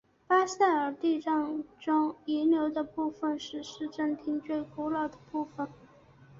[0.25, 5.67] 巴塞尔地震中遗留的部分是市政厅最古老的部分。